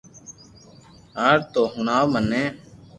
[1.15, 2.47] يار تو تو ھڻاو مين